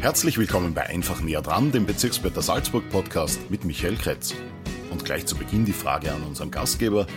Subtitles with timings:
[0.00, 4.32] Herzlich willkommen bei Einfach näher dran, dem Bezirksblätter Salzburg Podcast mit Michael Kretz.
[4.92, 7.08] Und gleich zu Beginn die Frage an unseren Gastgeber.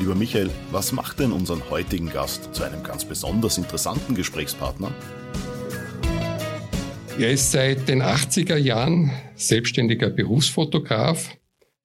[0.00, 4.92] Lieber Michael, was macht denn unseren heutigen Gast zu einem ganz besonders interessanten Gesprächspartner?
[7.20, 11.36] Er ist seit den 80er Jahren selbstständiger Berufsfotograf.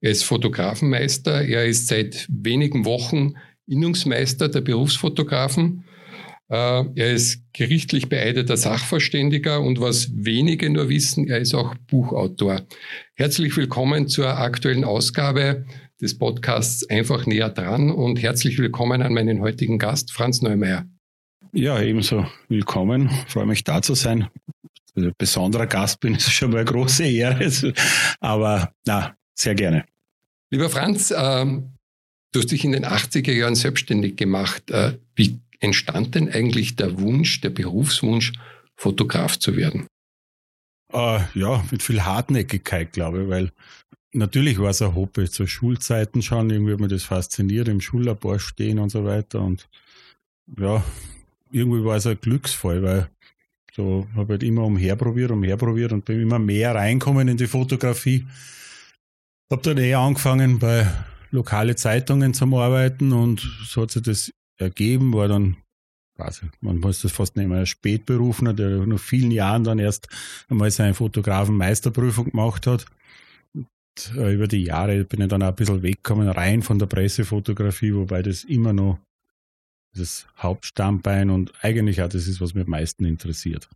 [0.02, 1.44] Er ist Fotografenmeister.
[1.44, 3.36] Er ist seit wenigen Wochen
[3.68, 5.86] Innungsmeister der Berufsfotografen
[6.50, 12.62] er ist gerichtlich beeideter Sachverständiger und was wenige nur wissen, er ist auch Buchautor.
[13.14, 15.66] Herzlich willkommen zur aktuellen Ausgabe
[16.02, 20.88] des Podcasts Einfach näher dran und herzlich willkommen an meinen heutigen Gast, Franz Neumeier.
[21.52, 23.12] Ja, ebenso willkommen.
[23.28, 24.28] Ich freue mich da zu sein.
[24.96, 27.74] Ein besonderer Gast bin, ist schon mal eine große Ehre.
[28.20, 29.86] Aber na, sehr gerne.
[30.50, 34.72] Lieber Franz, äh, du hast dich in den 80er Jahren selbstständig gemacht.
[34.72, 38.34] Äh, wie entstand denn eigentlich der Wunsch, der Berufswunsch,
[38.76, 39.88] Fotograf zu werden?
[40.92, 43.52] Uh, ja, mit viel Hartnäckigkeit, glaube ich, weil
[44.14, 48.40] natürlich war es ein Hobby zu Schulzeiten schon, irgendwie hat mir das fasziniert, im Schullabor
[48.40, 49.70] stehen und so weiter und
[50.58, 50.84] ja,
[51.52, 53.10] irgendwie war es ein Glücksfall, weil
[53.76, 58.26] so habe halt immer umherprobiert, umherprobiert und bin immer mehr reinkommen in die Fotografie.
[59.52, 60.88] Habe dann eh angefangen bei
[61.32, 65.58] lokale Zeitungen zum Arbeiten und so hat sich das ergeben, war dann,
[66.16, 70.08] quasi, man muss das fast nehmen, ein Spätberufener, der nach vielen Jahren dann erst
[70.50, 72.86] einmal seine Fotografen-Meisterprüfung gemacht hat.
[73.54, 73.68] Und,
[74.16, 77.94] äh, über die Jahre bin ich dann auch ein bisschen weggekommen, rein von der Pressefotografie,
[77.94, 79.00] wobei das immer noch
[79.98, 83.70] das Hauptstammbein und eigentlich auch das ist, was mich am meisten interessiert.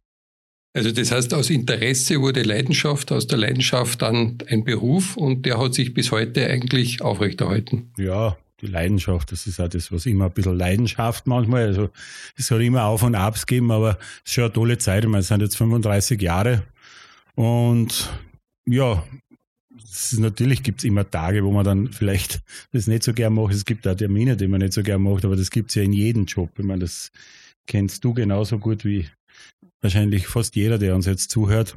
[0.76, 5.60] Also das heißt, aus Interesse wurde Leidenschaft, aus der Leidenschaft dann ein Beruf und der
[5.60, 7.92] hat sich bis heute eigentlich aufrechterhalten.
[7.98, 11.90] Ja, die Leidenschaft, das ist auch das, was immer ein bisschen Leidenschaft manchmal, also
[12.36, 15.10] es soll immer Auf und Abs geben, aber es ist schon eine tolle Zeit, ich
[15.10, 16.64] meine, es sind jetzt 35 Jahre
[17.36, 18.10] und
[18.66, 19.04] ja,
[19.94, 22.42] ist, natürlich gibt es immer Tage, wo man dann vielleicht
[22.72, 23.54] das nicht so gern macht.
[23.54, 25.84] Es gibt auch Termine, die man nicht so gern macht, aber das gibt es ja
[25.84, 26.52] in jedem Job.
[26.58, 27.12] Ich meine, das
[27.68, 29.08] kennst du genauso gut wie
[29.82, 31.76] wahrscheinlich fast jeder, der uns jetzt zuhört.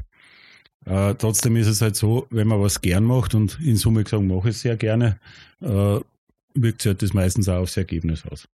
[0.85, 4.23] Äh, trotzdem ist es halt so, wenn man was gern macht und in Summe gesagt
[4.23, 5.19] mache ich es sehr gerne,
[5.61, 5.99] äh,
[6.57, 8.49] wirkt sich das meistens auch aufs Ergebnis aus.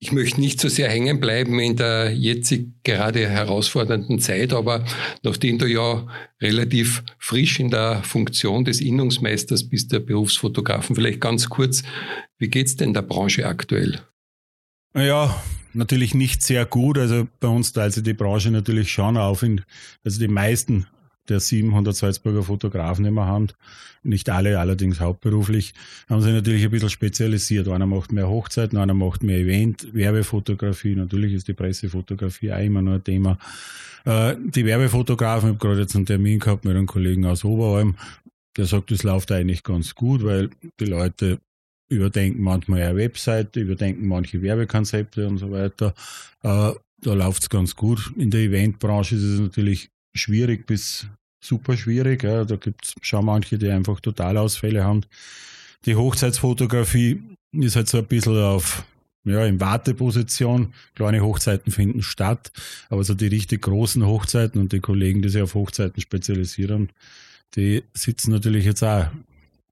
[0.00, 4.84] Ich möchte nicht so sehr hängen bleiben in der jetzt gerade herausfordernden Zeit, aber
[5.24, 6.06] nachdem du ja
[6.40, 11.82] relativ frisch in der Funktion des Innungsmeisters bist, der Berufsfotografen, vielleicht ganz kurz,
[12.38, 14.00] wie geht es denn der Branche aktuell?
[14.94, 15.42] Ja,
[15.74, 16.96] natürlich nicht sehr gut.
[16.96, 19.42] Also bei uns teilt sich die Branche natürlich schon auf.
[19.42, 19.62] In,
[20.04, 20.86] also die meisten
[21.28, 23.48] der 700 Salzburger Fotografen, die wir haben,
[24.02, 25.74] nicht alle allerdings hauptberuflich,
[26.08, 27.68] haben sich natürlich ein bisschen spezialisiert.
[27.68, 32.82] Einer macht mehr Hochzeiten, einer macht mehr Event, Werbefotografie, natürlich ist die Pressefotografie auch immer
[32.82, 33.38] noch ein Thema.
[34.04, 37.96] Äh, die Werbefotografen, ich habe gerade jetzt einen Termin gehabt mit einem Kollegen aus Oberalm,
[38.56, 40.50] der sagt, das läuft eigentlich ganz gut, weil
[40.80, 41.38] die Leute
[41.88, 45.94] überdenken manchmal eine Website, überdenken manche Werbekonzepte und so weiter.
[46.42, 48.12] Äh, da läuft es ganz gut.
[48.16, 51.06] In der Eventbranche ist es natürlich schwierig bis
[51.40, 52.22] super schwierig.
[52.22, 52.44] Ja.
[52.44, 55.02] Da gibt es schon manche, die einfach Totalausfälle haben.
[55.84, 58.84] Die Hochzeitsfotografie ist halt so ein bisschen auf
[59.24, 60.72] ja, in Warteposition.
[60.94, 62.52] Kleine Hochzeiten finden statt,
[62.88, 66.90] aber so die richtig großen Hochzeiten und die Kollegen, die sich auf Hochzeiten spezialisieren,
[67.54, 69.08] die sitzen natürlich jetzt auch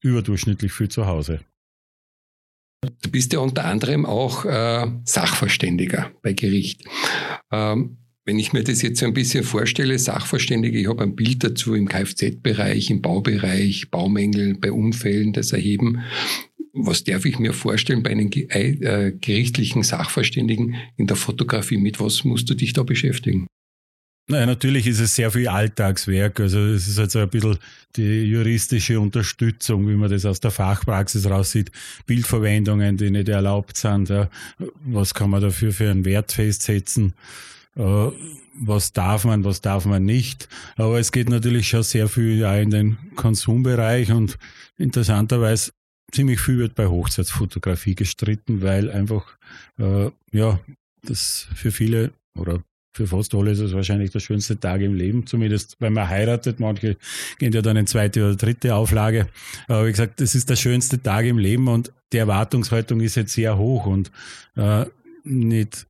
[0.00, 1.40] überdurchschnittlich viel zu Hause.
[3.02, 6.84] Du bist ja unter anderem auch äh, Sachverständiger bei Gericht.
[7.50, 11.44] Ähm, wenn ich mir das jetzt so ein bisschen vorstelle, Sachverständige, ich habe ein Bild
[11.44, 16.02] dazu im Kfz-Bereich, im Baubereich, Baumängel bei Unfällen, das Erheben.
[16.72, 21.78] Was darf ich mir vorstellen bei einem äh, gerichtlichen Sachverständigen in der Fotografie?
[21.78, 23.46] Mit was musst du dich da beschäftigen?
[24.28, 26.40] Naja, natürlich ist es sehr viel Alltagswerk.
[26.40, 27.58] Also es ist halt so ein bisschen
[27.94, 31.70] die juristische Unterstützung, wie man das aus der Fachpraxis raussieht.
[32.06, 34.08] Bildverwendungen, die nicht erlaubt sind.
[34.08, 34.28] Ja.
[34.84, 37.14] Was kann man dafür für einen Wert festsetzen?
[37.76, 38.10] Äh,
[38.58, 40.48] was darf man, was darf man nicht.
[40.76, 44.38] Aber es geht natürlich schon sehr viel auch in den Konsumbereich und
[44.78, 45.72] interessanterweise
[46.12, 49.36] ziemlich viel wird bei Hochzeitsfotografie gestritten, weil einfach,
[49.78, 50.60] äh, ja,
[51.02, 52.62] das für viele oder
[52.94, 56.60] für fast alle ist es wahrscheinlich der schönste Tag im Leben, zumindest wenn man heiratet.
[56.60, 56.96] Manche
[57.38, 59.28] gehen ja dann in zweite oder dritte Auflage.
[59.68, 63.34] Aber wie gesagt, das ist der schönste Tag im Leben und die Erwartungshaltung ist jetzt
[63.34, 64.10] sehr hoch und
[64.56, 64.86] äh,
[65.24, 65.86] nicht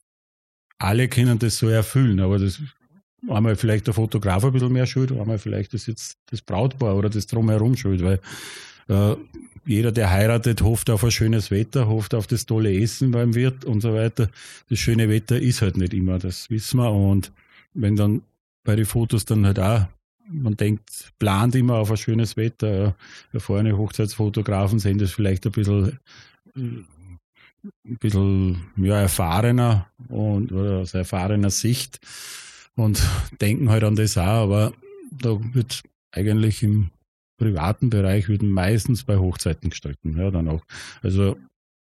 [0.79, 2.61] alle können das so erfüllen, aber das
[3.29, 7.09] einmal vielleicht der Fotograf ein bisschen mehr schuld, einmal vielleicht ist jetzt das Brautpaar oder
[7.09, 8.21] das Drumherum schuld, weil
[8.89, 9.17] äh,
[9.65, 13.65] jeder, der heiratet, hofft auf ein schönes Wetter, hofft auf das tolle Essen beim Wirt
[13.65, 14.31] und so weiter.
[14.71, 16.93] Das schöne Wetter ist halt nicht immer, das wissen wir.
[16.93, 17.33] Und
[17.75, 18.23] wenn dann
[18.63, 19.87] bei den Fotos dann halt auch,
[20.29, 22.95] man denkt, plant immer auf ein schönes Wetter.
[23.33, 25.99] Erfahrene Hochzeitsfotografen sehen das vielleicht ein bisschen,
[27.87, 32.01] ein bisschen ja, erfahrener und oder aus erfahrener Sicht
[32.75, 33.03] und
[33.41, 34.73] denken halt an das auch, aber
[35.11, 35.83] da wird
[36.13, 36.91] eigentlich im
[37.39, 40.63] privaten Bereich würden meistens bei Hochzeiten gestritten, ja, dann auch.
[41.03, 41.37] Also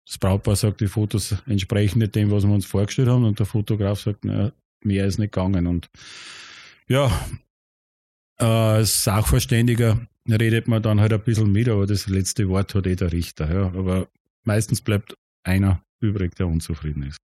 [0.06, 3.46] das Brautpaar sagt, die Fotos entsprechen nicht dem, was wir uns vorgestellt haben, und der
[3.46, 4.52] Fotograf sagt, na,
[4.82, 5.66] mehr ist nicht gegangen.
[5.66, 5.90] Und
[6.88, 7.06] ja,
[8.38, 12.86] äh, als Sachverständiger redet man dann halt ein bisschen mit, aber das letzte Wort hat
[12.86, 13.52] eh der Richter.
[13.52, 13.66] Ja.
[13.66, 14.08] Aber
[14.44, 17.18] meistens bleibt einer übrig, der unzufrieden ist.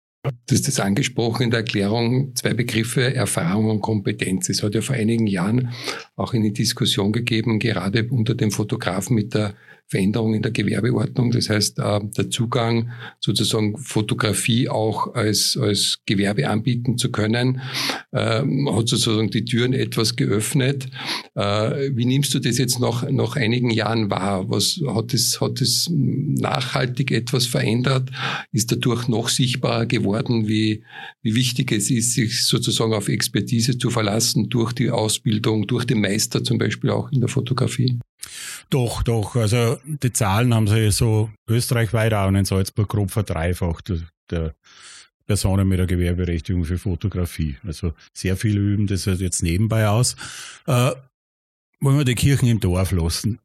[0.47, 4.49] Du hast das angesprochen in der Erklärung, zwei Begriffe, Erfahrung und Kompetenz.
[4.49, 5.71] Es hat ja vor einigen Jahren
[6.17, 9.55] auch eine Diskussion gegeben, gerade unter dem Fotografen mit der
[9.89, 11.31] Veränderung in der Gewerbeordnung.
[11.31, 12.91] Das heißt, äh, der Zugang
[13.21, 17.61] sozusagen Fotografie auch als, als Gewerbe anbieten zu können,
[18.13, 20.89] ähm, hat sozusagen die Türen etwas geöffnet.
[21.35, 24.51] Äh, wie nimmst du das jetzt nach, nach einigen Jahren wahr?
[24.51, 28.11] Was hat es, hat es nachhaltig etwas verändert?
[28.51, 30.83] Ist dadurch noch sichtbarer geworden, wie,
[31.23, 36.01] wie wichtig es ist, sich sozusagen auf Expertise zu verlassen durch die Ausbildung, durch den
[36.01, 37.99] Meister zum Beispiel auch in der Fotografie?
[38.71, 39.37] Doch, doch.
[39.37, 43.93] Also die Zahlen haben sich so österreichweit auch in Salzburg grob verdreifacht.
[44.31, 44.55] Der
[45.27, 47.57] Personen mit der Gewerberechtigung für Fotografie.
[47.65, 50.17] Also sehr viele üben das jetzt nebenbei aus.
[50.67, 50.93] Äh,
[51.81, 53.39] wollen wir die Kirchen im Dorf lassen?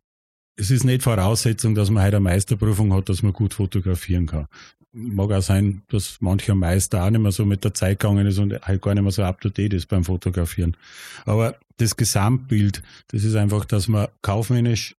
[0.55, 4.47] Es ist nicht Voraussetzung, dass man heute eine Meisterprüfung hat, dass man gut fotografieren kann.
[4.93, 8.37] Mag auch sein, dass mancher Meister auch nicht mehr so mit der Zeit gegangen ist
[8.37, 10.75] und halt gar nicht mehr so up to date ist beim Fotografieren.
[11.25, 14.95] Aber das Gesamtbild, das ist einfach, dass man kaufmännisch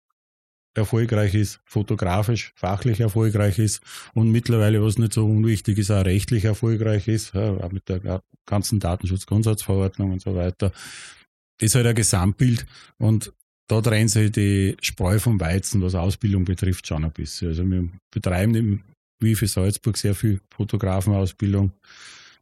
[0.75, 3.83] erfolgreich ist, fotografisch, fachlich erfolgreich ist
[4.15, 8.81] und mittlerweile, was nicht so unwichtig ist, auch rechtlich erfolgreich ist, auch mit der ganzen
[8.81, 10.73] Datenschutzgrundsatzverordnung und so weiter,
[11.61, 12.67] ist halt ein Gesamtbild
[12.97, 13.33] und
[13.73, 17.49] da trennt sich die Spreu vom Weizen, was Ausbildung betrifft, schon ein bisschen.
[17.49, 18.81] Also wir betreiben im
[19.19, 21.73] WIFI Salzburg sehr viel Fotografenausbildung.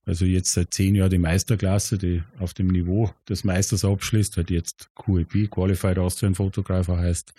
[0.05, 4.51] Also jetzt seit zehn Jahren die Meisterklasse, die auf dem Niveau des Meisters abschließt, halt
[4.51, 7.33] jetzt QEP, Qualified Austrian Photographer heißt.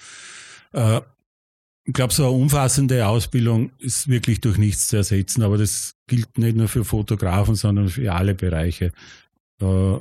[0.71, 1.01] Äh,
[1.83, 6.37] ich glaube, so eine umfassende Ausbildung ist wirklich durch nichts zu ersetzen, aber das gilt
[6.37, 8.93] nicht nur für Fotografen, sondern für alle Bereiche.
[9.59, 9.97] Äh,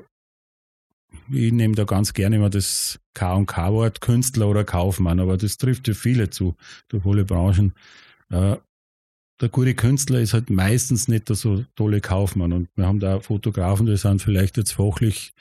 [1.31, 5.57] ich nehme da ganz gerne immer das K und K-Wort, Künstler oder Kaufmann, aber das
[5.57, 6.57] trifft für viele zu,
[6.89, 7.75] durch alle Branchen.
[8.31, 8.57] Äh,
[9.41, 13.21] der gute Künstler ist halt meistens nicht der so tolle Kaufmann und wir haben da
[13.21, 15.33] Fotografen, die sind vielleicht jetzt fachlich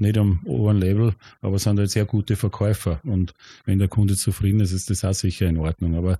[0.00, 3.00] nicht am oberen Level, aber sind halt sehr gute Verkäufer.
[3.04, 3.34] Und
[3.64, 5.96] wenn der Kunde zufrieden ist, ist das auch sicher in Ordnung.
[5.96, 6.18] Aber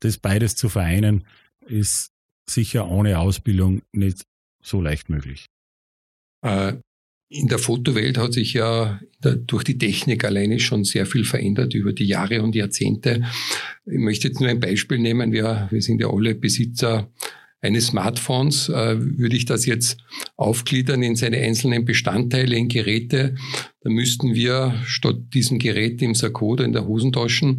[0.00, 1.24] das beides zu vereinen,
[1.66, 2.12] ist
[2.48, 4.26] sicher ohne Ausbildung nicht
[4.62, 5.46] so leicht möglich.
[6.42, 6.74] Äh,
[7.32, 11.92] in der Fotowelt hat sich ja durch die Technik alleine schon sehr viel verändert über
[11.92, 13.22] die Jahre und Jahrzehnte.
[13.86, 15.30] Ich möchte jetzt nur ein Beispiel nehmen.
[15.30, 17.08] Wir, wir sind ja alle Besitzer
[17.62, 19.98] eines Smartphones äh, würde ich das jetzt
[20.36, 23.34] aufgliedern in seine einzelnen Bestandteile, in Geräte.
[23.82, 27.56] Da müssten wir statt diesem Gerät im Sakko oder in der Hosentasche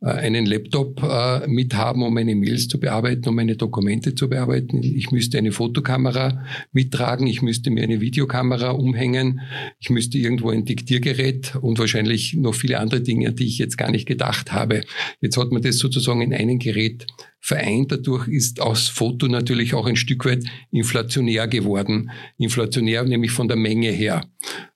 [0.00, 4.82] äh, einen Laptop äh, mithaben, um meine Mails zu bearbeiten, um meine Dokumente zu bearbeiten.
[4.82, 9.40] Ich müsste eine Fotokamera mittragen, ich müsste mir eine Videokamera umhängen,
[9.78, 13.90] ich müsste irgendwo ein Diktiergerät und wahrscheinlich noch viele andere Dinge, die ich jetzt gar
[13.90, 14.82] nicht gedacht habe.
[15.20, 17.06] Jetzt hat man das sozusagen in einem Gerät
[17.40, 17.90] vereint.
[17.90, 22.10] Dadurch ist aus Foto natürlich auch ein Stück weit inflationär geworden.
[22.38, 24.24] Inflationär nämlich von der Menge her.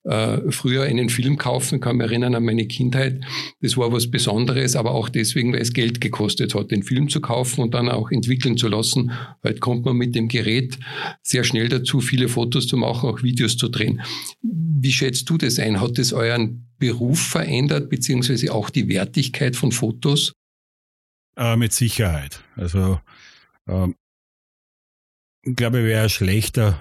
[0.04, 3.20] Äh, früher einen Film kaufen, kann mich erinnern an meine Kindheit,
[3.62, 7.22] das war was Besonderes, aber auch deswegen, weil es Geld gekostet hat, den Film zu
[7.22, 9.12] kaufen und dann auch entwickeln zu lassen.
[9.42, 10.78] Heute kommt man mit dem Gerät
[11.22, 14.02] sehr schnell dazu, viele Fotos zu machen, auch Videos zu drehen.
[14.42, 15.80] Wie schätzt du das ein?
[15.80, 20.34] Hat das euren Beruf verändert, beziehungsweise auch die Wertigkeit von Fotos?
[21.36, 22.42] Äh, mit Sicherheit.
[22.56, 23.00] Also
[23.66, 23.96] ähm,
[25.42, 26.80] ich glaube, ich wäre ein schlechter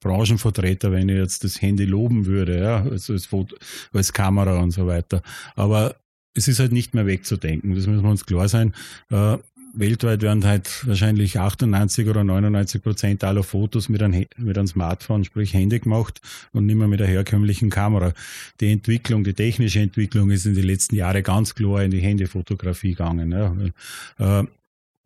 [0.00, 3.56] Branchenvertreter, wenn ich jetzt das Handy loben würde, ja, also als, Foto,
[3.92, 5.22] als Kamera und so weiter.
[5.56, 5.96] Aber
[6.34, 8.74] es ist halt nicht mehr wegzudenken, das müssen wir uns klar sein.
[9.10, 9.38] Äh,
[9.74, 15.24] weltweit werden halt wahrscheinlich 98 oder 99 Prozent aller Fotos mit einem, mit einem Smartphone,
[15.24, 16.20] sprich Handy gemacht
[16.52, 18.12] und nicht mehr mit der herkömmlichen Kamera.
[18.60, 22.90] Die Entwicklung, die technische Entwicklung ist in den letzten Jahren ganz klar in die Handyfotografie
[22.90, 23.32] gegangen.
[23.32, 24.40] Ja.
[24.40, 24.46] Äh,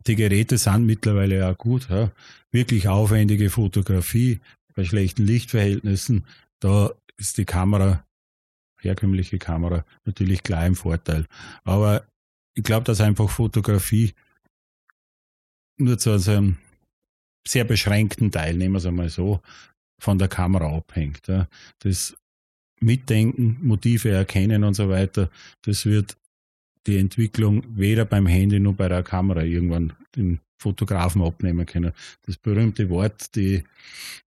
[0.07, 1.87] die Geräte sind mittlerweile auch gut.
[1.89, 2.11] Ja.
[2.51, 4.39] Wirklich aufwendige Fotografie
[4.75, 6.25] bei schlechten Lichtverhältnissen,
[6.59, 8.05] da ist die Kamera,
[8.79, 11.25] herkömmliche Kamera, natürlich klar im Vorteil.
[11.63, 12.03] Aber
[12.55, 14.13] ich glaube, dass einfach Fotografie
[15.77, 16.57] nur zu einem
[17.47, 19.41] sehr beschränkten Teil, nehmen wir es einmal so,
[19.99, 21.29] von der Kamera abhängt.
[21.79, 22.15] Das
[22.79, 25.29] mitdenken, Motive erkennen und so weiter,
[25.61, 26.17] das wird
[26.85, 31.91] die Entwicklung weder beim Handy noch bei der Kamera irgendwann den Fotografen abnehmen können.
[32.25, 33.63] Das berühmte Wort, die,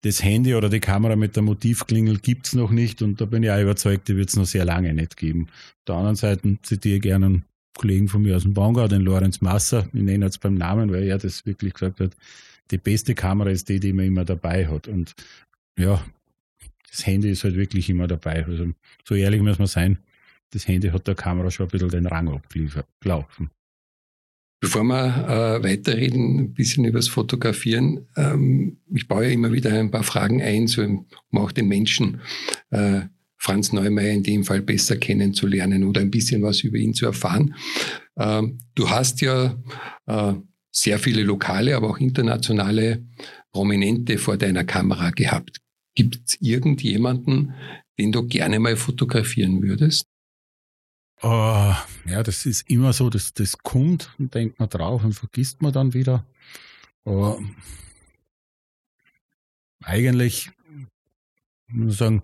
[0.03, 3.43] das Handy oder die Kamera mit der Motivklingel gibt es noch nicht und da bin
[3.43, 5.49] ich auch überzeugt, die wird es noch sehr lange nicht geben.
[5.49, 7.45] Auf der anderen Seite zitiere ich gerne einen
[7.77, 11.05] Kollegen von mir aus dem Bangau, den Lorenz Masser, ich nenne jetzt beim Namen, weil
[11.05, 12.17] er das wirklich gesagt hat,
[12.71, 14.89] die beste Kamera ist die, die man immer dabei hat.
[14.89, 15.15] Und
[15.79, 16.05] ja,
[16.91, 18.45] das Handy ist halt wirklich immer dabei.
[18.45, 18.73] Also
[19.05, 19.99] so ehrlich muss man sein,
[20.51, 23.51] das Handy hat der Kamera schon ein bisschen den Rang abgelaufen.
[24.59, 29.71] Bevor wir äh, weiterreden, ein bisschen über das Fotografieren, ähm, ich baue ja immer wieder
[29.79, 32.21] ein paar Fragen ein, so um auch den Menschen
[32.71, 33.03] äh,
[33.47, 37.55] Franz Neumeier in dem Fall besser kennenzulernen oder ein bisschen was über ihn zu erfahren.
[38.19, 39.57] Ähm, du hast ja
[40.07, 40.35] äh,
[40.73, 43.07] sehr viele lokale, aber auch internationale
[43.53, 45.61] Prominente vor deiner Kamera gehabt.
[45.95, 47.55] Gibt es irgendjemanden,
[48.01, 50.07] den du gerne mal fotografieren würdest?
[51.23, 51.73] Uh,
[52.05, 55.73] ja, das ist immer so, dass das kommt und denkt man drauf und vergisst man
[55.73, 56.27] dann wieder.
[57.07, 57.41] Uh,
[59.85, 60.51] eigentlich
[61.69, 62.23] muss ich sagen,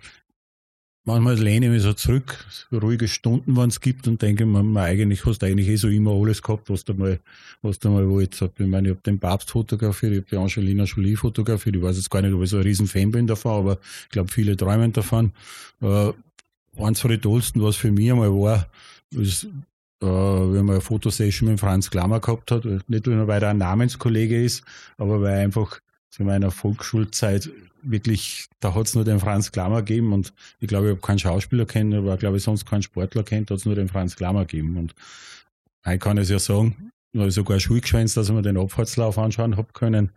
[1.04, 4.85] manchmal lehne ich mich so zurück, ruhige Stunden, wenn es gibt und denke mir, man,
[4.85, 7.18] eigentlich hast du eigentlich eh so immer alles gehabt, was du mal,
[7.62, 8.42] was du mal wolltest.
[8.42, 11.97] Ich meine, ich habe den Papst fotografiert, ich habe die Angelina Jolie fotografiert, ich weiß
[11.97, 14.56] jetzt gar nicht, ob ich so ein riesen Fan bin davon, aber ich glaube, viele
[14.56, 15.32] träumen davon.
[15.80, 16.12] Uh,
[16.78, 18.68] eins von den tollsten, was für mich einmal war,
[19.11, 23.50] ist, äh, wenn man eine Fotosession mit Franz Klammer gehabt hat, nicht nur weil er
[23.50, 24.64] ein Namenskollege ist,
[24.97, 25.80] aber weil er einfach
[26.12, 27.50] zu meiner Volksschulzeit
[27.83, 31.19] wirklich, da hat es nur den Franz Klammer gegeben und ich glaube, ich habe keinen
[31.19, 34.45] Schauspieler kennen, aber glaube ich sonst keinen Sportler kennt, hat es nur den Franz Klammer
[34.45, 34.76] gegeben.
[34.76, 34.95] Und
[35.90, 39.57] ich kann es ja sagen, ich habe sogar Schulgeschwänzt, dass ich mir den Abfahrtslauf anschauen
[39.57, 40.12] habe können.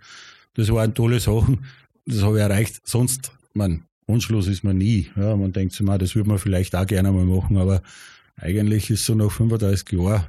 [0.53, 1.65] Das waren tolle Sachen.
[2.05, 2.85] Das habe ich erreicht.
[2.85, 5.09] Sonst, man, Wunschlos ist man nie.
[5.15, 7.81] Ja, man denkt sich mal, das würde man vielleicht auch gerne mal machen, aber
[8.35, 10.27] eigentlich ist so nach 35 Jahren,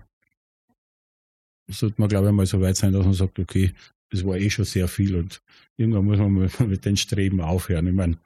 [1.68, 3.72] sollte man glaube ich mal so weit sein, dass man sagt, okay,
[4.10, 5.42] das war eh schon sehr viel und
[5.76, 7.86] irgendwann muss man mit den Streben aufhören.
[7.86, 8.18] Ich meine,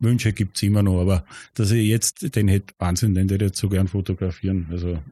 [0.00, 3.50] Wünsche gibt es immer noch, aber dass ich jetzt den hätte, Wahnsinn, den hätte ich
[3.50, 4.66] jetzt so gern fotografieren.
[4.70, 5.02] Also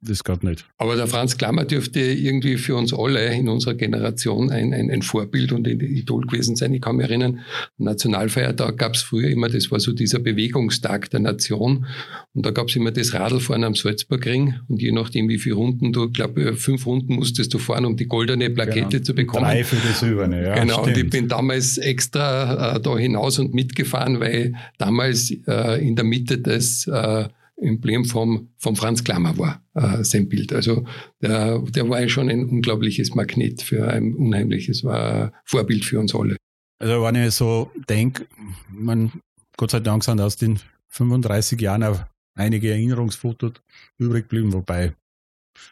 [0.00, 0.64] das geht nicht.
[0.76, 5.02] Aber der Franz Klammer dürfte irgendwie für uns alle in unserer Generation ein, ein, ein
[5.02, 6.72] Vorbild und ein Idol gewesen sein.
[6.72, 7.40] Ich kann mich erinnern,
[7.78, 11.86] am Nationalfeiertag gab es früher immer, das war so dieser Bewegungstag der Nation.
[12.32, 14.54] Und da gab es immer das Radlfahren am Salzburgring.
[14.68, 18.06] Und je nachdem, wie viele Runden du, glaube fünf Runden musstest du fahren, um die
[18.06, 19.02] goldene Plakette genau.
[19.02, 19.46] zu bekommen.
[19.46, 20.54] Drei für das Silberne, ja.
[20.54, 20.96] Genau, stimmt.
[20.96, 26.04] und ich bin damals extra äh, da hinaus und mitgefahren, weil damals äh, in der
[26.04, 27.28] Mitte des äh,
[27.60, 30.52] Emblem vom, vom Franz Klammer war, äh, sein Bild.
[30.52, 30.86] Also
[31.20, 36.36] der, der war schon ein unglaubliches Magnet für ein unheimliches war Vorbild für uns alle.
[36.78, 38.26] Also wenn ich so denke,
[38.70, 39.12] man,
[39.56, 42.00] Gott sei Dank sind aus den 35 Jahren auch
[42.34, 43.54] einige Erinnerungsfotos
[43.98, 44.94] übrig geblieben, wobei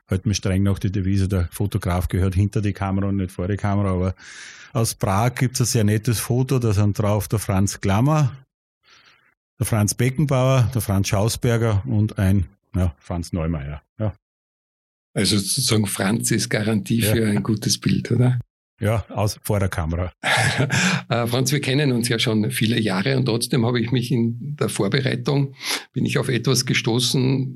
[0.09, 3.47] halt mir streng noch die Devise, der Fotograf gehört hinter die Kamera und nicht vor
[3.47, 4.15] die Kamera, aber
[4.73, 8.33] aus Prag gibt es ein sehr nettes Foto, da sind drauf der Franz Klammer,
[9.59, 13.83] der Franz Beckenbauer, der Franz Schausberger und ein ja, Franz Neumeier.
[13.99, 14.15] Ja.
[15.15, 17.13] Also sozusagen Franz ist Garantie ja.
[17.13, 18.39] für ein gutes Bild, oder?
[18.79, 20.13] Ja, aus, vor der Kamera.
[21.09, 24.57] Äh, Franz, wir kennen uns ja schon viele Jahre und trotzdem habe ich mich in
[24.57, 25.55] der Vorbereitung,
[25.93, 27.55] bin ich auf etwas gestoßen,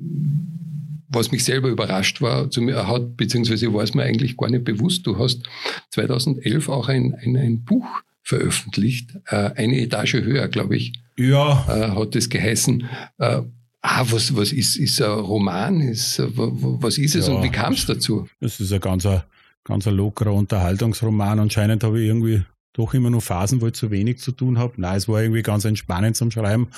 [1.08, 4.64] was mich selber überrascht war, zu mir hat, beziehungsweise war es mir eigentlich gar nicht
[4.64, 5.04] bewusst.
[5.06, 5.42] Du hast
[5.90, 7.86] 2011 auch ein, ein, ein Buch
[8.30, 10.92] veröffentlicht, äh, eine Etage höher, glaube ich.
[11.16, 11.66] Ja.
[11.68, 12.88] Äh, hat es geheißen.
[13.18, 13.42] Äh,
[13.82, 15.80] ah, was, was ist, ist ein Roman?
[15.80, 18.28] Ist, was ist es ja, und wie kam es dazu?
[18.40, 19.06] Das ist ein ganz,
[19.64, 21.40] ganz ein lockerer Unterhaltungsroman.
[21.40, 24.74] Anscheinend habe ich irgendwie doch immer nur Phasen, wo ich zu wenig zu tun habe.
[24.76, 26.68] Nein, es war irgendwie ganz entspannend zum Schreiben.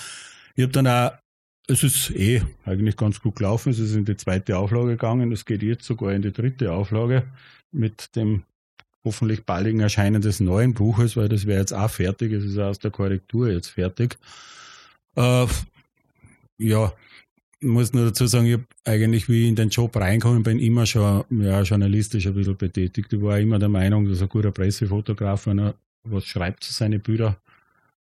[0.56, 1.12] Ich habe dann auch,
[1.68, 3.70] es ist eh eigentlich ganz gut gelaufen.
[3.70, 5.32] Es ist in die zweite Auflage gegangen.
[5.32, 7.24] Es geht jetzt sogar in die dritte Auflage
[7.72, 8.42] mit dem
[9.04, 12.78] hoffentlich baldigen Erscheinen des neuen Buches, weil das wäre jetzt auch fertig, es ist aus
[12.78, 14.16] der Korrektur jetzt fertig.
[15.16, 15.46] Äh,
[16.58, 16.92] ja,
[17.60, 20.86] muss nur dazu sagen, ich habe eigentlich, wie ich in den Job reingekommen bin, immer
[20.86, 23.12] schon ja, journalistisch ein bisschen betätigt.
[23.12, 27.00] Ich war immer der Meinung, dass ein guter Pressefotograf, wenn er was schreibt zu seinen
[27.00, 27.36] Büdern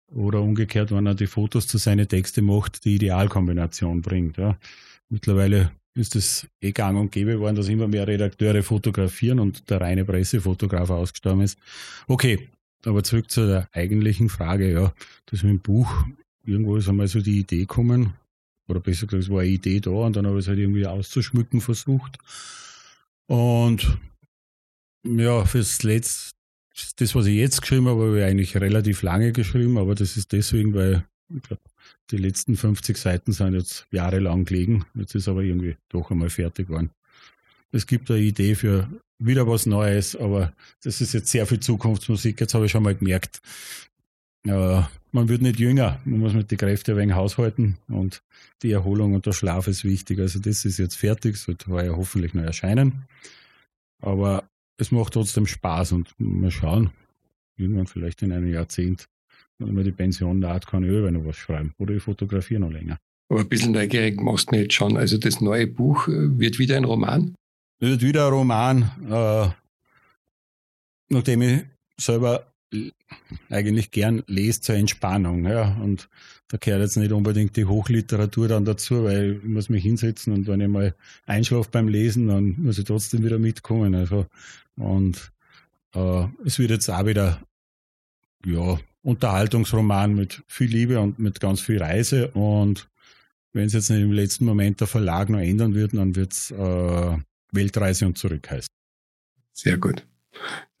[0.08, 4.36] oder umgekehrt, wenn er die Fotos zu seinen Texten macht, die Idealkombination bringt.
[4.36, 4.58] Ja.
[5.08, 9.80] Mittlerweile ist es eh gang und gäbe geworden, dass immer mehr Redakteure fotografieren und der
[9.80, 11.58] reine Pressefotograf ausgestorben ist.
[12.06, 12.48] Okay,
[12.84, 14.92] aber zurück zu der eigentlichen Frage, ja,
[15.26, 16.04] das mit dem Buch,
[16.44, 18.14] irgendwo ist einmal so die Idee gekommen,
[18.68, 20.86] oder besser gesagt, es war eine Idee da und dann habe ich es halt irgendwie
[20.86, 22.18] auszuschmücken versucht.
[23.26, 23.98] Und
[25.04, 26.32] ja, fürs letzte,
[26.96, 30.32] das, was ich jetzt geschrieben habe, habe ich eigentlich relativ lange geschrieben, aber das ist
[30.32, 31.62] deswegen, weil ich glaube,
[32.12, 34.84] die letzten 50 Seiten sind jetzt jahrelang gelegen.
[34.94, 36.90] Jetzt ist aber irgendwie doch einmal fertig geworden.
[37.72, 38.88] Es gibt eine Idee für
[39.18, 40.52] wieder was Neues, aber
[40.82, 42.40] das ist jetzt sehr viel Zukunftsmusik.
[42.40, 43.40] Jetzt habe ich schon mal gemerkt,
[44.44, 48.22] äh, man wird nicht jünger, man muss mit den Kräften ein wenig haushalten und
[48.62, 50.18] die Erholung und der Schlaf ist wichtig.
[50.18, 53.04] Also das ist jetzt fertig, sollte ja hoffentlich noch erscheinen.
[54.00, 56.90] Aber es macht trotzdem Spaß und mal schauen,
[57.56, 59.08] irgendwann vielleicht in einem Jahrzehnt,
[59.58, 62.70] wenn mir die Pension naht, kann ich über noch was schreiben oder ich fotografiere noch
[62.70, 62.98] länger.
[63.28, 64.96] Aber ein bisschen neugierig machst du mir jetzt schon.
[64.96, 67.34] Also das neue Buch äh, wird wieder ein Roman?
[67.78, 69.48] Wird wieder ein Roman, äh,
[71.08, 71.62] nachdem ich
[71.96, 72.52] selber
[73.50, 75.46] eigentlich gern lese zur Entspannung.
[75.46, 75.76] Ja.
[75.76, 76.08] Und
[76.48, 80.46] da gehört jetzt nicht unbedingt die Hochliteratur dann dazu, weil ich muss mich hinsetzen und
[80.46, 80.94] wenn ich mal
[81.26, 83.94] einschlafe beim Lesen, dann muss ich trotzdem wieder mitkommen.
[83.94, 84.26] Also,
[84.76, 85.32] und
[85.94, 87.40] äh, es wird jetzt auch wieder
[88.44, 92.28] ja, Unterhaltungsroman mit viel Liebe und mit ganz viel Reise.
[92.28, 92.88] Und
[93.52, 96.50] wenn es jetzt nicht im letzten Moment der Verlag noch ändern wird, dann wird es
[96.50, 97.18] äh,
[97.52, 98.68] Weltreise und zurück heißen.
[99.52, 100.06] Sehr gut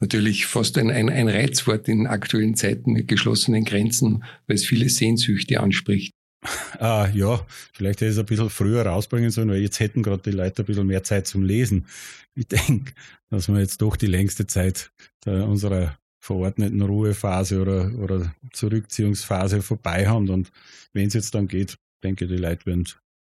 [0.02, 4.90] natürlich fast ein, ein, ein Reizwort in aktuellen Zeiten mit geschlossenen Grenzen, weil es viele
[4.90, 6.12] Sehnsüchte anspricht.
[6.80, 10.24] Ah, ja, vielleicht hätte ich es ein bisschen früher rausbringen sollen, weil jetzt hätten gerade
[10.24, 11.86] die Leute ein bisschen mehr Zeit zum Lesen.
[12.34, 12.92] Ich denke,
[13.30, 14.90] dass wir jetzt doch die längste Zeit
[15.24, 20.30] der, unserer verordneten Ruhephase oder, oder Zurückziehungsphase vorbei haben.
[20.30, 20.52] Und
[20.92, 22.88] wenn es jetzt dann geht, denke ich, die Leute werden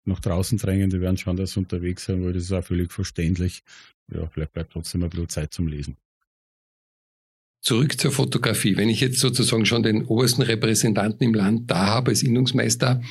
[0.06, 3.62] nach draußen drängen, die werden schon das unterwegs sein, weil das ist auch völlig verständlich.
[4.10, 5.98] Ja, vielleicht bleibt trotzdem ein bisschen Zeit zum Lesen.
[7.60, 8.78] Zurück zur Fotografie.
[8.78, 13.02] Wenn ich jetzt sozusagen schon den obersten Repräsentanten im Land da habe als Innungsmeister,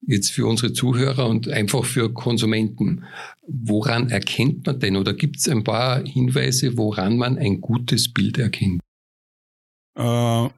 [0.00, 3.04] jetzt für unsere Zuhörer und einfach für Konsumenten,
[3.46, 8.38] woran erkennt man denn oder gibt es ein paar Hinweise, woran man ein gutes Bild
[8.38, 8.80] erkennt?
[10.00, 10.50] Äh,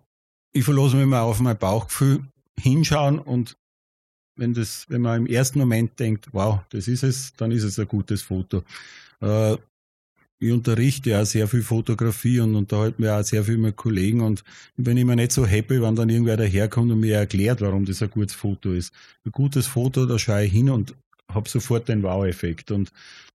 [0.53, 2.21] ich verlasse mich mal auf mein Bauchgefühl,
[2.59, 3.57] hinschauen und
[4.37, 7.79] wenn, das, wenn man im ersten Moment denkt, wow, das ist es, dann ist es
[7.79, 8.63] ein gutes Foto.
[9.21, 9.57] Äh,
[10.39, 14.43] ich unterrichte ja sehr viel Fotografie und unterhalte mich auch sehr viel mit Kollegen und
[14.77, 18.03] ich bin immer nicht so happy, wenn dann irgendwer daherkommt und mir erklärt, warum das
[18.03, 18.93] ein gutes Foto ist.
[19.25, 20.95] Ein gutes Foto, da schaue ich hin und
[21.29, 22.73] habe sofort den Wow-Effekt.
[22.73, 22.93] Und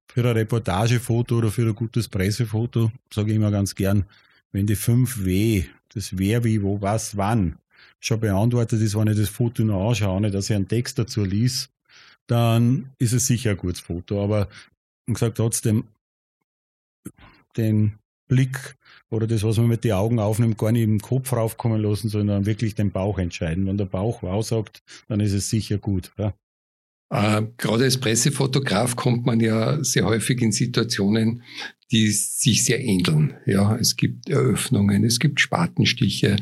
[0.09, 4.05] für ein Reportagefoto oder für ein gutes Pressefoto sage ich immer ganz gern,
[4.51, 5.65] wenn die 5W,
[5.97, 7.57] das wer, wie, wo, was, wann,
[7.99, 11.69] schon beantwortet ist, wenn ich das Foto noch anschaue, dass ich einen Text dazu liest,
[12.27, 14.23] dann ist es sicher ein gutes Foto.
[14.23, 14.47] Aber
[15.05, 15.85] wie gesagt, trotzdem,
[17.55, 18.77] den Blick
[19.09, 22.45] oder das, was man mit den Augen aufnimmt, gar nicht im Kopf raufkommen lassen, sondern
[22.45, 23.65] wirklich den Bauch entscheiden.
[23.65, 26.11] Wenn der Bauch wow sagt, dann ist es sicher gut.
[26.17, 26.33] Ja.
[27.09, 31.43] Äh, gerade als Pressefotograf kommt man ja sehr häufig in Situationen,
[31.91, 33.35] die sich sehr ähneln.
[33.45, 36.35] Ja, es gibt Eröffnungen, es gibt Spatenstiche,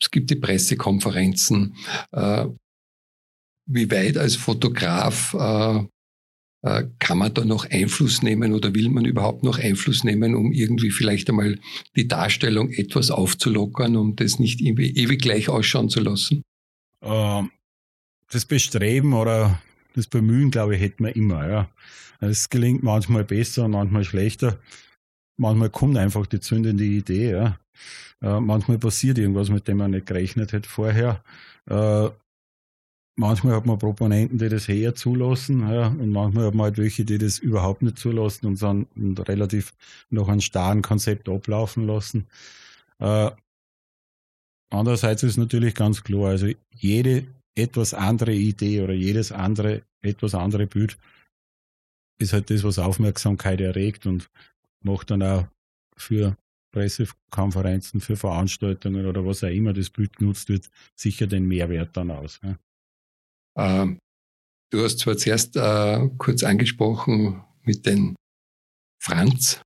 [0.00, 1.74] es gibt die Pressekonferenzen.
[2.12, 2.46] Äh,
[3.66, 5.84] wie weit als Fotograf äh,
[6.62, 10.52] äh, kann man da noch Einfluss nehmen oder will man überhaupt noch Einfluss nehmen, um
[10.52, 11.58] irgendwie vielleicht einmal
[11.96, 16.42] die Darstellung etwas aufzulockern, um das nicht ewig gleich ausschauen zu lassen?
[17.02, 17.50] Ähm,
[18.30, 19.60] das Bestreben oder
[20.00, 21.48] das Bemühen, glaube ich, hätten wir immer.
[21.48, 21.68] Ja.
[22.20, 24.58] Es gelingt manchmal besser und manchmal schlechter.
[25.36, 27.30] Manchmal kommt einfach die zündende Idee.
[27.32, 27.58] Ja.
[28.22, 31.22] Äh, manchmal passiert irgendwas, mit dem man nicht gerechnet hat vorher.
[31.66, 32.10] Äh,
[33.20, 37.04] Manchmal hat man Proponenten, die das eher zulassen, ja, und manchmal hat man halt welche,
[37.04, 38.86] die das überhaupt nicht zulassen und dann
[39.18, 39.74] relativ
[40.08, 42.28] noch ein starren Konzept ablaufen lassen.
[42.98, 43.30] Äh,
[44.70, 50.66] andererseits ist natürlich ganz klar, also jede etwas andere Idee oder jedes andere, etwas andere
[50.66, 50.98] Bild
[52.18, 54.30] ist halt das, was Aufmerksamkeit erregt und
[54.82, 55.46] macht dann auch
[55.96, 56.36] für
[56.72, 62.10] Pressekonferenzen, für Veranstaltungen oder was auch immer das Bild genutzt wird, sicher den Mehrwert dann
[62.10, 62.40] aus.
[62.42, 62.58] Ja.
[63.56, 63.98] Ähm,
[64.70, 68.14] du hast zwar zuerst äh, kurz angesprochen mit den
[69.02, 69.62] Franz,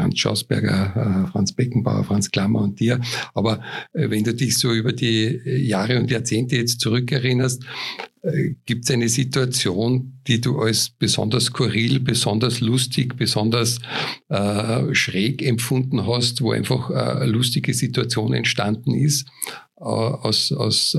[0.00, 3.00] Franz Schausberger, äh, Franz Beckenbauer, Franz Klammer und dir.
[3.34, 7.64] Aber äh, wenn du dich so über die Jahre und Jahrzehnte jetzt zurückerinnerst,
[8.66, 13.78] gibt es eine Situation, die du als besonders skurril, besonders lustig, besonders
[14.28, 19.26] äh, schräg empfunden hast, wo einfach äh, eine lustige Situation entstanden ist,
[19.78, 20.94] äh, aus, aus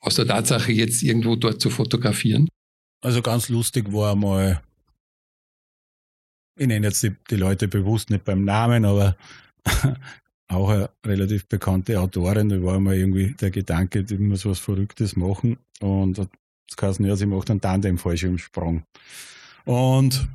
[0.00, 2.48] aus der Tatsache, jetzt irgendwo dort zu fotografieren?
[3.02, 4.62] Also ganz lustig war einmal,
[6.60, 9.16] ich nenne jetzt die, die Leute bewusst nicht beim Namen, aber
[10.48, 15.16] auch eine relativ bekannte Autorin, da war mal irgendwie der Gedanke, die muss was Verrücktes
[15.16, 16.28] machen und das
[16.80, 18.84] heißt, ja, sie macht einen Tandem-Fallschirmsprung.
[19.64, 20.28] Und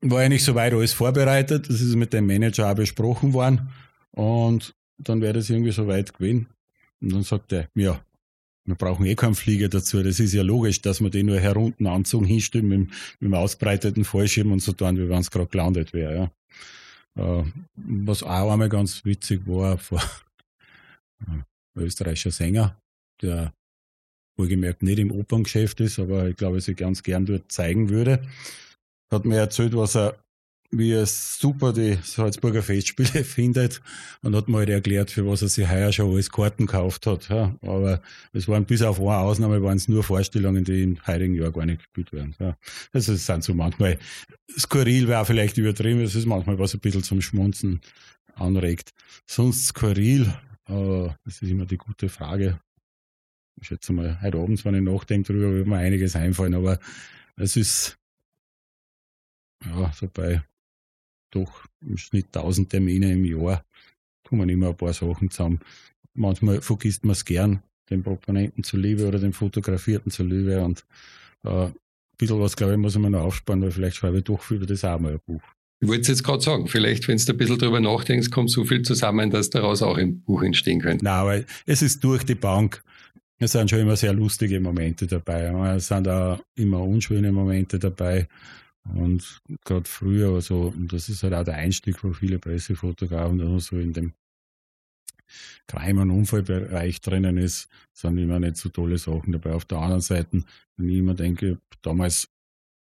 [0.00, 3.70] war eigentlich soweit alles vorbereitet, das ist mit dem Manager auch besprochen worden
[4.10, 6.48] und dann wäre das irgendwie soweit gewesen.
[7.00, 8.00] Und dann sagt er, ja,
[8.66, 10.02] Wir brauchen eh keinen Flieger dazu.
[10.02, 14.04] Das ist ja logisch, dass wir den nur herunten anzogen, hinstellen mit, mit dem ausbreiteten
[14.04, 16.30] Fallschirm und so tun, wie wenn es gerade gelandet wäre.
[17.16, 17.40] Ja.
[17.40, 17.44] Äh,
[17.76, 20.02] was auch einmal ganz witzig war, vor
[21.26, 21.44] ein
[21.76, 22.80] österreichischer Sänger,
[23.20, 23.52] der
[24.36, 28.26] wohlgemerkt nicht im Operngeschäft ist, aber ich glaube, sich ganz gern dort zeigen würde,
[29.12, 30.23] hat mir erzählt, was er
[30.78, 33.80] wie er super die Salzburger Festspiele findet
[34.22, 37.28] und hat mir halt erklärt, für was er sich heuer schon alles Karten gekauft hat.
[37.28, 38.00] Ja, aber
[38.32, 41.66] es waren bis auf eine Ausnahme waren es nur Vorstellungen, die im heutigen Jahr gar
[41.66, 42.34] nicht gespielt werden.
[42.38, 42.56] Ja,
[42.92, 43.98] das sind so manchmal
[44.56, 47.80] skurril, wäre vielleicht übertrieben, es ist manchmal was ein bisschen zum Schmunzen
[48.34, 48.92] anregt.
[49.26, 50.22] Sonst skurril,
[50.68, 52.60] äh, das ist immer die gute Frage.
[53.60, 56.80] Ich schätze mal, heute Abend, wenn ich nachdenke darüber, wird mir einiges einfallen, aber
[57.36, 57.98] es ist
[59.64, 60.42] ja, so bei
[61.34, 63.64] doch im Schnitt 1000 Termine im Jahr,
[64.24, 65.60] kommen immer ein paar Sachen zusammen.
[66.14, 70.84] Manchmal vergisst man es gern, den Proponenten zuliebe oder den Fotografierten zuliebe und
[71.44, 71.74] äh, ein
[72.16, 74.84] bisschen was, glaube ich, muss man noch aufsparen, weil vielleicht schreibe ich doch über das
[74.84, 75.42] auch mal ein Buch.
[75.80, 78.64] Ich wollte es jetzt gerade sagen, vielleicht, wenn du ein bisschen drüber nachdenkst, kommt so
[78.64, 81.04] viel zusammen, dass daraus auch ein Buch entstehen könnte.
[81.04, 82.82] Nein, weil es ist durch die Bank.
[83.38, 85.52] Es sind schon immer sehr lustige Momente dabei.
[85.76, 88.28] Es sind auch immer unschöne Momente dabei.
[88.92, 93.48] Und gerade früher, also, und das ist halt auch der Einstieg für viele Pressefotografen, dass
[93.48, 94.12] man so in dem
[95.66, 99.52] Crime- und Unfallbereich drinnen ist, sind immer nicht so tolle Sachen dabei.
[99.52, 100.44] Auf der anderen Seite,
[100.76, 102.28] wenn ich immer denke, damals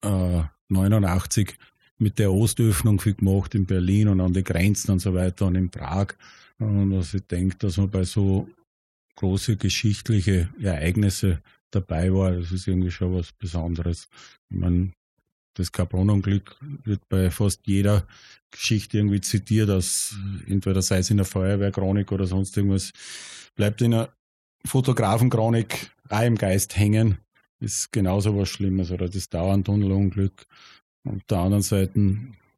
[0.04, 1.58] äh, 89
[1.98, 5.56] mit der Ostöffnung viel gemacht in Berlin und an die Grenzen und so weiter und
[5.56, 6.16] in Prag.
[6.60, 8.50] Und dass ich denke, dass man bei so
[9.16, 14.10] große geschichtliche Ereignisse dabei war, das ist irgendwie schon was Besonderes.
[14.50, 14.92] Ich meine,
[15.56, 18.06] das Carbonunglück wird bei fast jeder
[18.52, 20.16] Geschichte irgendwie zitiert, aus
[20.48, 22.92] entweder sei es in der Feuerwehrchronik oder sonst irgendwas,
[23.56, 24.10] bleibt in einer
[24.66, 27.18] Fotografenchronik auch im Geist hängen.
[27.60, 30.46] Ist genauso was Schlimmes oder das Dauerntunnelunglück.
[31.06, 32.18] Auf der anderen Seite,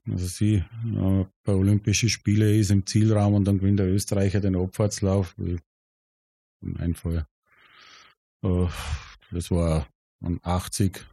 [0.10, 4.56] also sie äh, bei Olympischen Spielen ist im Zielraum und dann gewinnt der Österreicher den
[4.56, 5.36] Abfahrtslauf.
[6.62, 7.28] Mein Fall.
[8.44, 8.68] Äh,
[9.32, 9.88] das war
[10.24, 11.06] an 80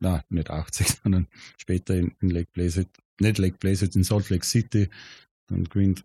[0.00, 2.88] na nicht 80, sondern später in, in Lake Placid,
[3.20, 4.88] nicht Lake Placid, in Salt Lake City.
[5.48, 6.04] Dann gewinnt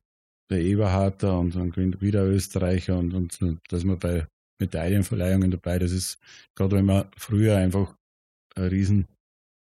[0.49, 4.27] der Eberharter und dann gewinnt wieder Österreicher und, und da ist man bei
[4.59, 5.79] Medaillenverleihungen dabei.
[5.79, 6.19] Das ist,
[6.55, 7.95] gerade wenn man früher einfach
[8.55, 9.07] ein riesen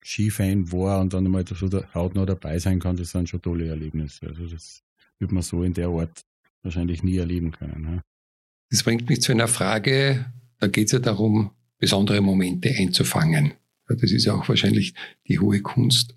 [0.03, 3.69] Skifan war und dann einmal so der hautnah dabei sein kann, das sind schon tolle
[3.69, 4.29] Erlebnisse.
[4.29, 4.83] Also das
[5.19, 6.25] wird man so in der Art
[6.63, 7.97] wahrscheinlich nie erleben können.
[7.97, 8.03] Ja.
[8.71, 13.55] Das bringt mich zu einer Frage, da geht es ja darum, besondere Momente einzufangen.
[13.97, 14.95] Das ist ja auch wahrscheinlich
[15.29, 16.17] die hohe Kunst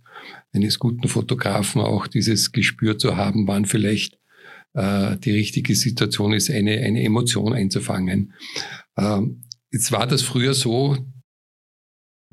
[0.51, 4.19] eines guten Fotografen, auch dieses Gespür zu haben, wann vielleicht
[4.73, 8.33] äh, die richtige Situation ist, eine, eine Emotion einzufangen.
[8.97, 10.97] Ähm, jetzt war das früher so,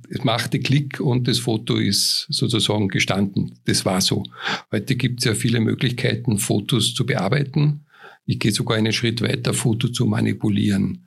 [0.08, 3.58] es machte Klick und das Foto ist sozusagen gestanden.
[3.64, 4.24] Das war so.
[4.72, 7.84] Heute gibt es ja viele Möglichkeiten, Fotos zu bearbeiten.
[8.24, 11.06] Ich gehe sogar einen Schritt weiter, Foto zu manipulieren.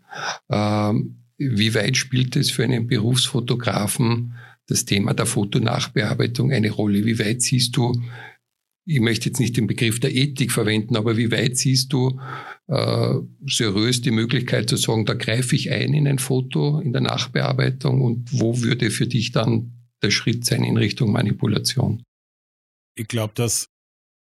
[0.50, 4.36] Ähm, wie weit spielt es für einen Berufsfotografen
[4.68, 7.06] das Thema der Fotonachbearbeitung eine Rolle?
[7.06, 8.02] Wie weit siehst du,
[8.86, 12.20] ich möchte jetzt nicht den Begriff der Ethik verwenden, aber wie weit siehst du
[12.68, 13.16] äh,
[13.48, 18.02] seriös die Möglichkeit zu sagen, da greife ich ein in ein Foto in der Nachbearbeitung
[18.02, 22.04] und wo würde für dich dann der Schritt sein in Richtung Manipulation?
[22.96, 23.70] Ich glaube, dass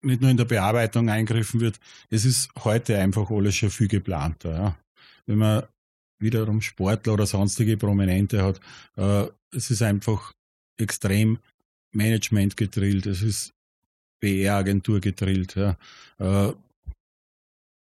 [0.02, 1.80] nicht nur in der Bearbeitung eingriffen wird,
[2.10, 4.52] es ist heute einfach alles schon viel geplanter.
[4.52, 4.78] Ja.
[5.26, 5.64] Wenn man
[6.20, 8.60] wiederum Sportler oder sonstige Prominente hat.
[8.96, 10.34] Äh, es ist einfach
[10.78, 11.40] extrem
[11.92, 13.54] Management gedrillt, es ist
[14.20, 15.56] PR-Agentur gedrillt.
[15.56, 15.78] Ja.
[16.20, 16.54] Äh,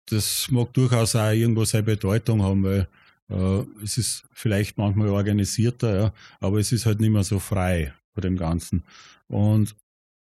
[0.08, 2.88] das mag durchaus auch irgendwo seine Bedeutung haben, weil
[3.30, 7.94] äh, es ist vielleicht manchmal organisierter, ja, aber es ist halt nicht mehr so frei
[8.14, 8.84] vor dem Ganzen.
[9.28, 9.76] Und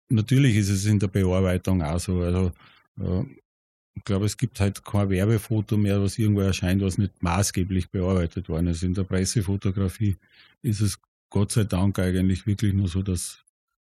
[0.09, 2.21] natürlich ist es in der Bearbeitung auch so.
[2.21, 2.53] Also
[3.95, 8.49] ich glaube, es gibt halt kein Werbefoto mehr, was irgendwo erscheint, was nicht maßgeblich bearbeitet
[8.49, 8.83] worden ist.
[8.83, 10.17] In der Pressefotografie
[10.63, 10.99] ist es
[11.31, 13.45] Gott sei Dank eigentlich wirklich nur so, dass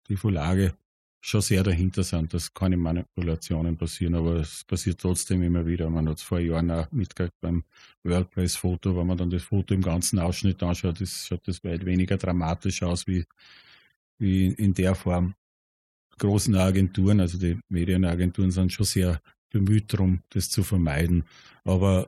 [0.08, 0.74] die Verlage
[1.20, 5.90] schon sehr dahinter sind, dass keine Manipulationen passieren, aber es passiert trotzdem immer wieder.
[5.90, 7.64] Man hat es vor Jahren auch mitgekriegt beim
[8.04, 12.16] WordPress-Foto, wenn man dann das Foto im ganzen Ausschnitt anschaut, ist, schaut das weit weniger
[12.16, 13.24] dramatisch aus wie,
[14.18, 15.34] wie in der Form.
[16.18, 21.24] Großen Agenturen, also die Medienagenturen sind schon sehr bemüht darum, das zu vermeiden.
[21.64, 22.06] Aber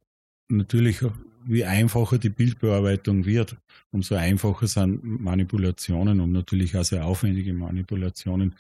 [0.49, 1.01] natürlich,
[1.45, 3.57] wie einfacher die Bildbearbeitung wird,
[3.91, 8.55] umso einfacher sind Manipulationen und natürlich auch sehr aufwendige Manipulationen.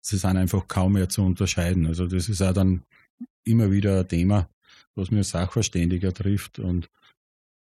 [0.00, 1.86] Sie sind einfach kaum mehr zu unterscheiden.
[1.86, 2.82] Also das ist auch dann
[3.44, 4.48] immer wieder ein Thema,
[4.94, 6.88] was mir Sachverständiger trifft und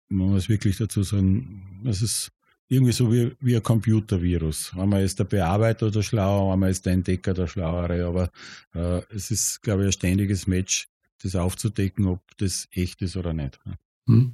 [0.10, 2.32] man muss wirklich dazu sagen, das ist
[2.70, 4.74] irgendwie so wie, wie ein Computervirus.
[4.78, 8.30] Einmal ist der Bearbeiter der Schlauer, einmal ist der Entdecker der Schlauere, aber
[8.76, 10.88] äh, es ist, glaube ich, ein ständiges Match,
[11.22, 13.60] das aufzudecken, ob das echt ist oder nicht.
[14.08, 14.34] Hm.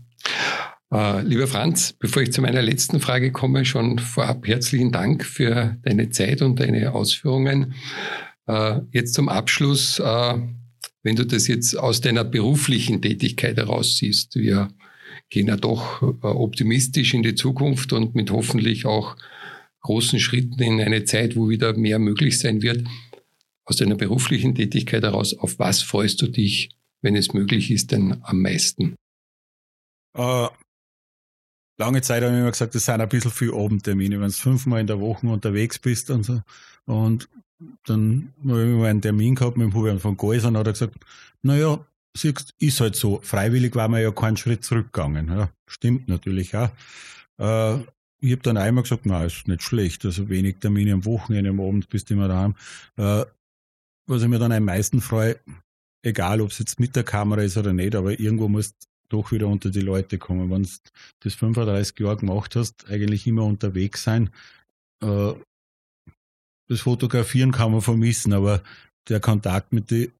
[0.93, 5.77] Äh, lieber Franz, bevor ich zu meiner letzten Frage komme, schon vorab herzlichen Dank für
[5.83, 7.73] deine Zeit und deine Ausführungen.
[8.47, 10.37] Äh, jetzt zum Abschluss, äh,
[11.03, 14.69] wenn du das jetzt aus deiner beruflichen Tätigkeit heraus siehst, wir
[15.29, 19.15] gehen ja doch äh, optimistisch in die Zukunft und mit hoffentlich auch
[19.81, 22.87] großen Schritten in eine Zeit, wo wieder mehr möglich sein wird.
[23.65, 26.69] Aus deiner beruflichen Tätigkeit heraus, auf was freust du dich,
[27.01, 28.95] wenn es möglich ist, denn am meisten?
[30.17, 30.47] Uh,
[31.77, 34.81] lange Zeit habe ich immer gesagt, das sind ein bisschen viel Abendtermine, wenn du fünfmal
[34.81, 36.41] in der Woche unterwegs bist und so.
[36.85, 37.29] Und
[37.85, 40.95] dann habe ich mal einen Termin gehabt mit dem Huber von Gäusern, hat er gesagt,
[41.41, 41.85] naja,
[42.15, 43.19] siehst, ist halt so.
[43.21, 45.27] Freiwillig war man ja keinen Schritt zurückgegangen.
[45.29, 46.69] Ja, stimmt natürlich auch.
[47.37, 47.79] Äh,
[48.19, 50.05] ich habe dann einmal gesagt, na, ist nicht schlecht.
[50.05, 52.55] Also wenig Termine am Wochenende, am Abend bist du immer daheim.
[52.97, 53.25] Äh,
[54.07, 55.39] was ich mir dann am meisten freue,
[56.03, 58.75] egal ob es jetzt mit der Kamera ist oder nicht, aber irgendwo musst
[59.09, 60.49] du doch wieder unter die Leute kommen.
[60.49, 60.69] Wenn du
[61.19, 64.29] das 35 Jahre gemacht hast, eigentlich immer unterwegs sein.
[65.03, 65.33] Äh,
[66.67, 68.63] das Fotografieren kann man vermissen, aber
[69.07, 70.11] der Kontakt mit den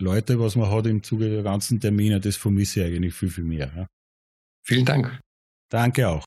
[0.00, 3.44] Leute, was man hat im Zuge der ganzen Termine, das vermisse ich eigentlich viel, viel
[3.44, 3.72] mehr.
[3.76, 3.86] Ja.
[4.66, 5.20] Vielen Dank.
[5.70, 6.24] Danke auch.